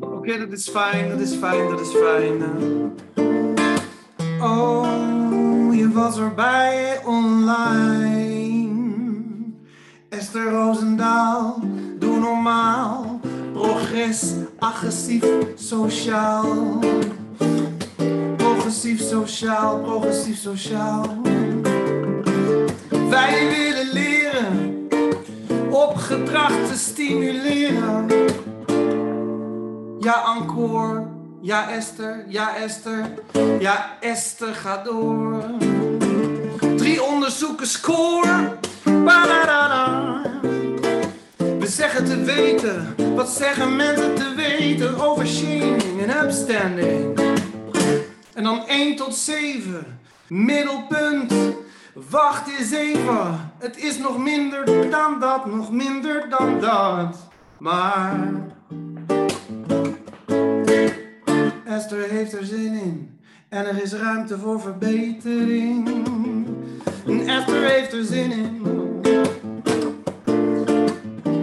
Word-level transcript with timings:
Oké, 0.00 0.38
dat 0.38 0.52
is 0.52 0.68
fijn, 0.68 1.08
dat 1.08 1.20
is 1.20 1.34
fijn, 1.34 1.68
dat 1.68 1.80
is 1.80 1.90
fijn. 1.90 2.42
Oh, 4.40 5.74
je 5.74 5.90
was 5.92 6.18
erbij 6.18 7.00
online. 7.04 8.70
Esther 10.08 10.50
Roosendaal, 10.50 11.60
doe 11.98 12.18
normaal. 12.18 13.20
Progress, 13.52 14.32
agressief, 14.58 15.24
sociaal. 15.54 16.78
Progressief, 18.36 19.00
sociaal, 19.00 19.80
progressief, 19.80 20.38
sociaal. 20.38 21.20
Wij 23.10 23.48
willen 23.48 23.92
leren 23.92 24.88
op 25.70 25.94
gedrag 25.94 26.52
te 26.68 26.74
stimuleren. 26.76 28.06
Ja, 30.02 30.34
encore. 30.36 31.06
Ja, 31.40 31.70
Esther. 31.70 32.24
Ja, 32.28 32.56
Esther. 32.56 33.14
Ja, 33.58 33.96
Esther, 34.00 34.54
ga 34.54 34.82
door. 34.82 35.42
Drie 36.76 37.02
onderzoeken 37.02 37.66
score. 37.66 38.58
Ba-da-da-da. 38.84 40.20
We 41.36 41.66
zeggen 41.66 42.04
te 42.04 42.22
weten. 42.22 42.94
Wat 43.14 43.28
zeggen 43.28 43.76
mensen 43.76 44.14
te 44.14 44.34
weten 44.36 45.00
over 45.00 45.26
shaming 45.26 46.02
en 46.02 46.24
upstanding? 46.24 47.20
En 48.34 48.44
dan 48.44 48.66
1 48.66 48.96
tot 48.96 49.14
7. 49.14 49.98
Middelpunt. 50.26 51.32
Wacht 52.10 52.58
eens 52.58 52.70
even. 52.70 53.52
Het 53.58 53.76
is 53.76 53.98
nog 53.98 54.18
minder 54.18 54.90
dan 54.90 55.20
dat, 55.20 55.46
nog 55.46 55.70
minder 55.70 56.28
dan 56.28 56.60
dat. 56.60 57.16
Maar 57.58 58.50
Esther 61.76 62.10
heeft 62.10 62.32
er 62.32 62.44
zin 62.44 62.74
in. 62.74 63.20
En 63.48 63.66
er 63.66 63.82
is 63.82 63.92
ruimte 63.92 64.38
voor 64.38 64.60
verbetering. 64.60 65.88
En 67.06 67.28
Esther 67.28 67.64
heeft 67.64 67.92
er 67.92 68.04
zin 68.04 68.32
in. 68.32 68.60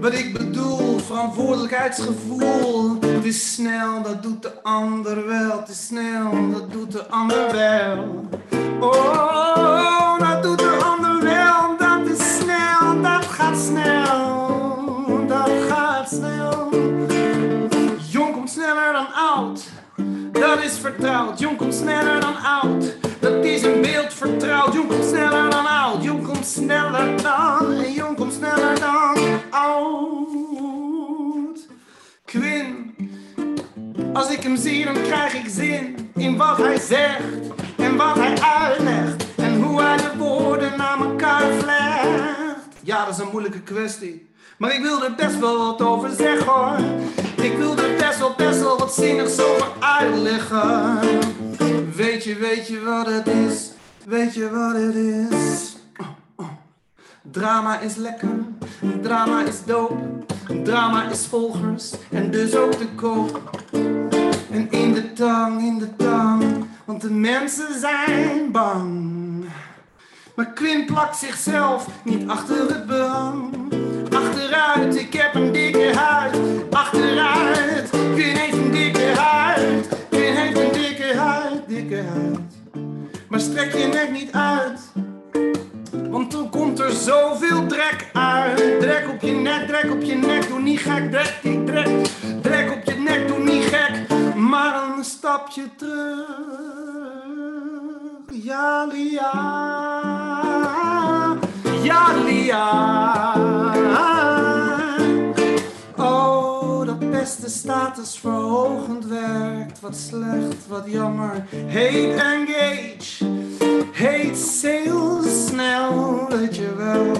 Wat 0.00 0.12
ik 0.12 0.32
bedoel, 0.32 0.98
verantwoordelijkheidsgevoel. 0.98 3.00
Het 3.00 3.24
is 3.24 3.54
snel, 3.54 4.02
dat 4.02 4.22
doet 4.22 4.42
de 4.42 4.62
ander 4.62 5.26
wel. 5.26 5.60
Het 5.60 5.68
is 5.68 5.86
snel, 5.86 6.50
dat 6.50 6.72
doet 6.72 6.92
de 6.92 7.06
ander 7.06 7.52
wel. 7.52 8.28
Dat 20.42 20.62
is 20.62 20.78
vertrouwd. 20.78 21.38
Jong 21.38 21.56
komt 21.56 21.74
sneller 21.74 22.20
dan 22.20 22.36
oud. 22.42 22.96
Dat 23.20 23.44
is 23.44 23.62
een 23.62 23.80
beeld 23.80 24.14
vertrouwd. 24.14 24.72
Jong 24.72 24.88
komt 24.88 25.04
sneller 25.04 25.50
dan 25.50 25.66
oud. 25.66 26.04
Jong 26.04 26.26
komt 26.26 26.46
sneller 26.46 27.22
dan. 27.22 27.92
Jong 27.92 28.16
komt 28.16 28.32
sneller 28.32 28.80
dan 28.80 29.40
oud. 29.50 29.98
Quinn. 32.24 32.94
Als 34.12 34.30
ik 34.30 34.42
hem 34.42 34.56
zie, 34.56 34.84
dan 34.84 35.02
krijg 35.02 35.34
ik 35.34 35.48
zin 35.48 36.10
in 36.14 36.36
wat 36.36 36.56
hij 36.56 36.78
zegt. 36.78 37.46
En 37.76 37.96
wat 37.96 38.14
hij 38.14 38.38
uitlegt. 38.40 39.34
En 39.36 39.62
hoe 39.62 39.82
hij 39.82 39.96
de 39.96 40.10
woorden 40.18 40.76
naar 40.76 41.00
elkaar 41.00 41.52
vlecht. 41.52 42.80
Ja, 42.82 43.04
dat 43.04 43.14
is 43.14 43.20
een 43.20 43.30
moeilijke 43.30 43.60
kwestie. 43.60 44.30
Maar 44.58 44.74
ik 44.74 44.82
wil 44.82 45.04
er 45.04 45.14
best 45.14 45.38
wel 45.38 45.58
wat 45.58 45.82
over 45.82 46.10
zeggen 46.10 46.46
hoor. 46.46 46.78
Ik 47.42 47.56
wil 47.56 47.76
er 47.78 47.96
best 47.96 48.18
wel, 48.18 48.34
best 48.36 48.60
wel 48.60 48.78
wat 48.78 48.94
zinnigs 48.94 49.40
over 49.40 49.72
uitleggen. 49.78 50.98
Weet 51.94 52.24
je, 52.24 52.34
weet 52.34 52.66
je 52.66 52.80
wat 52.80 53.06
het 53.06 53.26
is? 53.26 53.70
Weet 54.06 54.34
je 54.34 54.50
wat 54.50 54.74
het 54.74 54.94
is? 54.94 55.76
Drama 57.30 57.80
is 57.80 57.94
lekker, 57.96 58.38
drama 59.02 59.44
is 59.44 59.64
doop. 59.64 59.92
Drama 60.64 61.10
is 61.10 61.26
volgers 61.26 61.92
en 62.10 62.30
dus 62.30 62.56
ook 62.56 62.72
te 62.72 62.86
koop. 62.94 63.40
En 64.50 64.70
in 64.70 64.92
de 64.92 65.12
tang, 65.12 65.62
in 65.62 65.78
de 65.78 65.96
tang, 65.96 66.66
want 66.84 67.00
de 67.00 67.10
mensen 67.10 67.80
zijn 67.80 68.50
bang. 68.50 69.44
Maar 70.34 70.52
Quinn 70.52 70.86
plakt 70.86 71.16
zichzelf 71.16 71.86
niet 72.04 72.28
achter 72.28 72.68
het 72.68 72.86
behang. 72.86 73.50
Ik 74.80 75.12
heb 75.12 75.34
een 75.34 75.52
dikke 75.52 75.92
huid. 75.96 76.36
Achteruit, 76.70 77.90
heeft 78.16 78.52
een 78.52 78.70
dikke 78.70 79.12
huid. 79.16 79.88
Quinn 80.10 80.36
heeft 80.36 80.58
een 80.58 80.72
dikke 80.72 81.16
huid, 81.16 81.62
dikke 81.66 82.02
huid. 82.02 82.38
Maar 83.28 83.40
strek 83.40 83.72
je 83.72 83.86
nek 83.86 84.10
niet 84.10 84.32
uit. 84.32 84.80
Want 86.10 86.32
dan 86.32 86.50
komt 86.50 86.78
er 86.78 86.90
zoveel 86.90 87.66
drek 87.66 88.10
uit. 88.12 88.80
Drek 88.80 89.08
op 89.08 89.20
je 89.20 89.32
nek, 89.32 89.66
drek 89.66 89.90
op 89.92 90.02
je 90.02 90.14
nek, 90.14 90.48
doe 90.48 90.60
niet 90.60 90.80
gek. 90.80 91.10
Drek, 91.10 91.38
ik 91.42 91.66
drek, 91.66 91.88
drek 92.42 92.72
op 92.72 92.84
je 92.84 92.94
nek, 92.94 93.28
doe 93.28 93.38
niet 93.38 93.64
gek. 93.64 94.08
Maar 94.34 94.74
een 94.96 95.04
stapje 95.04 95.62
terug. 95.76 96.26
Ja, 98.32 98.86
Lia. 98.92 99.30
Ja, 101.82 102.12
Lia. 102.24 103.01
Beste 107.40 107.58
statusverhogend 107.58 109.06
werkt. 109.06 109.80
Wat 109.80 109.96
slecht, 109.96 110.66
wat 110.68 110.84
jammer. 110.86 111.46
Hate 111.66 112.12
engage. 112.12 113.24
Hate 113.92 114.34
sales 114.34 115.46
snel, 115.46 116.26
weet 116.28 116.56
je 116.56 116.74
wel. 116.74 117.16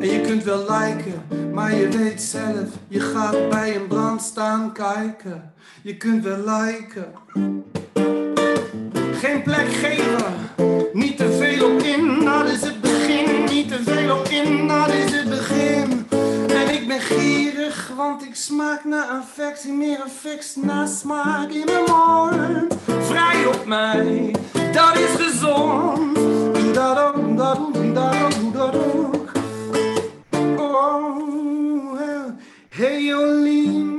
En 0.00 0.08
je 0.10 0.20
kunt 0.20 0.44
wel 0.44 0.58
liken, 0.58 1.22
maar 1.52 1.74
je 1.74 1.88
weet 1.88 2.22
zelf, 2.22 2.68
je 2.88 3.00
gaat 3.00 3.48
bij 3.48 3.76
een 3.76 3.86
brand 3.86 4.22
staan 4.22 4.72
kijken. 4.72 5.52
Je 5.82 5.96
kunt 5.96 6.24
wel 6.24 6.38
liken. 6.38 7.12
Geen 9.12 9.42
plek 9.42 9.68
geven, 9.68 10.34
want 17.96 18.24
ik 18.24 18.34
smaak 18.34 18.84
naar 18.84 19.06
affectie, 19.06 19.72
meer 19.72 20.02
affect 20.02 20.56
na 20.56 20.86
smaak 20.86 21.50
in 21.50 21.64
mijn 21.64 21.84
mond. 21.84 22.74
Vrij 22.86 23.46
op 23.46 23.66
mij, 23.66 24.34
dat 24.72 24.96
is 24.96 25.14
gezond. 25.24 26.14
Doe 26.14 26.70
dat 26.72 27.14
dat 27.36 27.58
dat. 28.52 28.74
Oh, 30.56 32.28
hey 32.68 33.02
Jolien. 33.02 33.92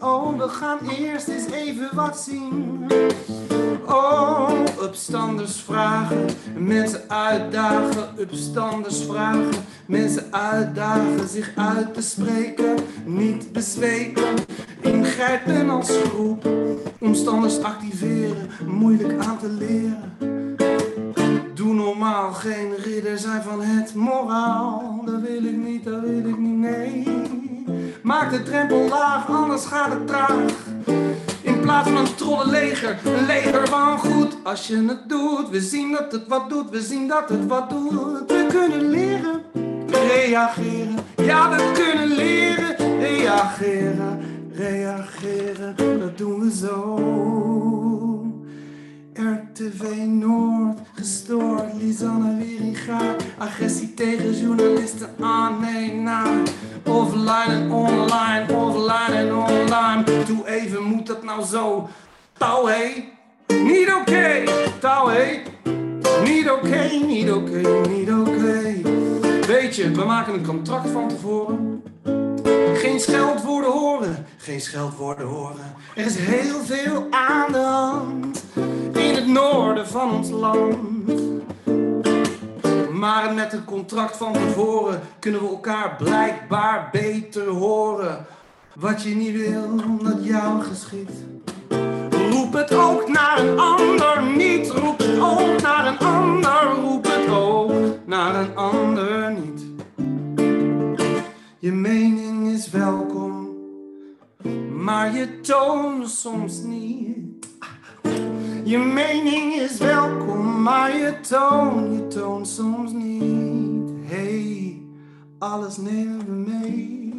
Oh, 0.00 0.38
we 0.38 0.48
gaan 0.48 0.78
eerst 0.98 1.28
eens 1.28 1.50
even 1.50 1.88
wat 1.94 2.18
zien. 2.18 2.86
Opstanders 5.38 5.64
vragen, 5.66 6.26
mensen 6.56 7.00
uitdagen, 7.08 8.08
opstanders 8.18 9.02
vragen, 9.02 9.50
mensen 9.86 10.24
uitdagen 10.30 11.28
zich 11.28 11.52
uit 11.56 11.94
te 11.94 12.02
spreken, 12.02 12.76
niet 13.04 13.52
bezweken, 13.52 14.34
ingrijpen 14.80 15.70
als 15.70 15.90
groep, 15.90 16.48
omstanders 17.00 17.62
activeren, 17.62 18.50
moeilijk 18.66 19.24
aan 19.24 19.38
te 19.38 19.48
leren. 19.48 20.16
Doe 21.54 21.74
normaal, 21.74 22.32
geen 22.32 22.74
ridder 22.76 23.18
zijn 23.18 23.42
van 23.42 23.62
het 23.62 23.94
moraal, 23.94 25.02
dat 25.06 25.20
wil 25.20 25.44
ik 25.44 25.56
niet, 25.56 25.84
dat 25.84 26.00
wil 26.00 26.28
ik 26.28 26.38
niet, 26.38 26.58
nee. 26.58 27.06
Maak 28.02 28.30
de 28.30 28.42
drempel 28.42 28.88
laag, 28.88 29.28
anders 29.28 29.64
gaat 29.64 29.90
het 29.90 30.06
traag. 30.06 30.52
In 31.40 31.60
plaats 31.60 31.88
van 31.88 31.96
een 31.96 32.14
trollenleger, 32.14 32.98
een 33.04 33.26
leger 33.26 33.68
van 33.68 33.98
goed. 33.98 34.27
Als 34.48 34.66
je 34.66 34.84
het 34.86 35.08
doet, 35.08 35.48
we 35.48 35.60
zien 35.60 35.92
dat 35.92 36.12
het 36.12 36.26
wat 36.26 36.48
doet, 36.48 36.70
we 36.70 36.80
zien 36.80 37.08
dat 37.08 37.28
het 37.28 37.46
wat 37.46 37.70
doet. 37.70 38.26
We 38.26 38.46
kunnen 38.48 38.90
leren, 38.90 39.42
reageren. 39.90 40.96
Ja, 41.16 41.50
we 41.50 41.72
kunnen 41.72 42.06
leren, 42.06 42.98
reageren, 42.98 44.20
reageren. 44.52 45.76
Dat 46.00 46.18
doen 46.18 46.40
we 46.40 46.50
zo. 46.52 46.98
RTV 49.12 49.82
Noord, 50.06 50.78
gestoord, 50.94 51.74
Lisanne 51.80 52.36
Wieringa. 52.36 53.16
Agressie 53.38 53.94
tegen 53.94 54.38
journalisten 54.40 55.08
aan, 55.20 55.60
nee, 55.60 55.94
na. 55.94 56.24
Offline 56.86 57.54
en 57.54 57.70
online, 57.70 58.46
offline 58.54 59.16
en 59.16 59.34
online. 59.34 60.04
Doe 60.26 60.46
even, 60.46 60.82
moet 60.82 61.06
dat 61.06 61.22
nou 61.22 61.44
zo? 61.44 61.88
Touw, 62.38 62.66
hé? 62.66 63.16
Niet 65.18 65.36
oké, 65.36 65.64
hé? 65.64 66.24
Niet 66.24 66.50
oké, 66.50 66.88
niet 67.06 67.30
oké, 67.32 67.88
niet 67.88 68.12
oké. 68.12 68.80
Weet 69.46 69.76
je, 69.76 69.90
we 69.90 70.04
maken 70.04 70.34
een 70.34 70.46
contract 70.46 70.90
van 70.90 71.08
tevoren. 71.08 71.82
Geen 72.74 73.00
scheldwoorden 73.00 73.70
horen, 73.70 74.26
geen 74.36 74.60
scheldwoorden 74.60 75.26
horen. 75.26 75.74
Er 75.94 76.04
is 76.04 76.16
heel 76.16 76.60
veel 76.64 77.06
aan 77.10 77.52
de 77.52 77.58
hand 77.58 78.44
in 78.92 79.14
het 79.14 79.26
noorden 79.26 79.88
van 79.88 80.10
ons 80.10 80.30
land. 80.30 81.22
Maar 82.92 83.34
met 83.34 83.52
een 83.52 83.64
contract 83.64 84.16
van 84.16 84.32
tevoren 84.32 85.00
kunnen 85.18 85.40
we 85.40 85.48
elkaar 85.48 85.96
blijkbaar 85.96 86.88
beter 86.92 87.46
horen. 87.46 88.26
Wat 88.74 89.02
je 89.02 89.14
niet 89.14 89.36
wil, 89.36 89.76
dat 90.02 90.24
jou 90.24 90.62
geschiet. 90.62 91.10
Roep 92.48 92.56
het 92.56 92.74
ook 92.74 93.08
naar 93.08 93.38
een 93.38 93.58
ander 93.58 94.22
niet. 94.36 94.70
Roep 94.70 94.98
het 94.98 95.18
ook 95.20 95.62
naar 95.62 95.86
een 95.86 95.98
ander. 95.98 96.80
Roep 96.82 97.04
het 97.04 97.28
ook 97.28 97.72
naar 98.06 98.34
een 98.34 98.56
ander 98.56 99.32
niet. 99.32 99.64
Je 101.58 101.72
mening 101.72 102.48
is 102.48 102.70
welkom, 102.70 103.56
maar 104.82 105.14
je 105.14 105.40
toon 105.40 106.08
soms 106.08 106.62
niet. 106.62 107.48
Je 108.64 108.78
mening 108.78 109.54
is 109.54 109.78
welkom, 109.78 110.62
maar 110.62 110.96
je 110.96 111.20
toon, 111.20 111.92
je 111.92 112.06
toon 112.06 112.46
soms 112.46 112.92
niet. 112.92 113.90
Hey, 114.02 114.82
alles 115.38 115.76
nemen 115.76 116.24
we 116.26 116.32
mee. 116.32 117.12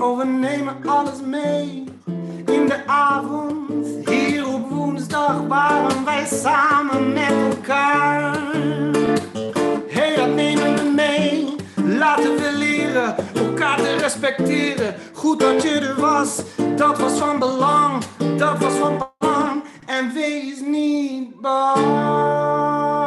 Oh, 0.00 0.18
we 0.18 0.24
nemen 0.24 0.76
alles 0.84 1.20
mee. 1.20 1.84
In 2.46 2.66
de 2.66 2.86
avond, 2.86 3.41
samen 6.26 7.12
met 7.12 7.30
elkaar. 7.30 8.38
Hey, 9.88 10.16
dat 10.16 10.34
nemen 10.34 10.74
we 10.74 10.92
mee. 10.94 11.56
Laten 11.84 12.36
we 12.36 12.52
leren 12.56 13.14
elkaar 13.34 13.76
te 13.76 13.96
respecteren. 13.96 14.94
Goed 15.12 15.40
dat 15.40 15.62
je 15.62 15.70
er 15.70 16.00
was, 16.00 16.42
dat 16.76 16.98
was 16.98 17.18
van 17.18 17.38
belang. 17.38 18.04
Dat 18.36 18.58
was 18.58 18.74
van 18.74 19.08
belang. 19.18 19.62
En 19.86 20.12
wees 20.14 20.60
niet 20.60 21.40
bang. 21.40 23.01